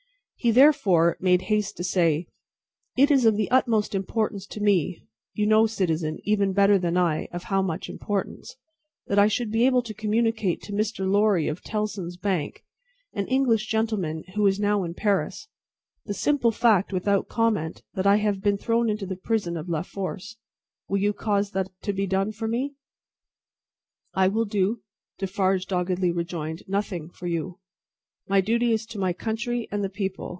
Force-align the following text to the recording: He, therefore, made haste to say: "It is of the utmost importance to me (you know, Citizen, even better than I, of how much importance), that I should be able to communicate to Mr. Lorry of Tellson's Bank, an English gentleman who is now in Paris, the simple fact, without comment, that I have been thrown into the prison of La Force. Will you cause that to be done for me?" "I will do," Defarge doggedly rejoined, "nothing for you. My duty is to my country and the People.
He, 0.41 0.49
therefore, 0.49 1.17
made 1.19 1.43
haste 1.43 1.77
to 1.77 1.83
say: 1.83 2.25
"It 2.97 3.11
is 3.11 3.25
of 3.25 3.37
the 3.37 3.51
utmost 3.51 3.93
importance 3.93 4.47
to 4.47 4.59
me 4.59 5.03
(you 5.35 5.45
know, 5.45 5.67
Citizen, 5.67 6.17
even 6.23 6.51
better 6.51 6.79
than 6.79 6.97
I, 6.97 7.25
of 7.31 7.43
how 7.43 7.61
much 7.61 7.87
importance), 7.89 8.55
that 9.05 9.19
I 9.19 9.27
should 9.27 9.51
be 9.51 9.67
able 9.67 9.83
to 9.83 9.93
communicate 9.93 10.59
to 10.63 10.73
Mr. 10.73 11.07
Lorry 11.07 11.47
of 11.47 11.61
Tellson's 11.61 12.17
Bank, 12.17 12.65
an 13.13 13.27
English 13.27 13.67
gentleman 13.67 14.23
who 14.33 14.47
is 14.47 14.59
now 14.59 14.83
in 14.83 14.95
Paris, 14.95 15.47
the 16.07 16.13
simple 16.15 16.51
fact, 16.51 16.91
without 16.91 17.29
comment, 17.29 17.83
that 17.93 18.07
I 18.07 18.15
have 18.15 18.41
been 18.41 18.57
thrown 18.57 18.89
into 18.89 19.05
the 19.05 19.15
prison 19.23 19.55
of 19.55 19.69
La 19.69 19.83
Force. 19.83 20.37
Will 20.89 20.97
you 20.97 21.13
cause 21.13 21.51
that 21.51 21.69
to 21.83 21.93
be 21.93 22.07
done 22.07 22.31
for 22.31 22.47
me?" 22.47 22.73
"I 24.15 24.27
will 24.27 24.45
do," 24.45 24.81
Defarge 25.19 25.67
doggedly 25.67 26.09
rejoined, 26.09 26.63
"nothing 26.67 27.11
for 27.11 27.27
you. 27.27 27.59
My 28.27 28.41
duty 28.41 28.71
is 28.71 28.87
to 28.87 28.99
my 28.99 29.13
country 29.13 29.67
and 29.71 29.83
the 29.83 29.89
People. 29.89 30.29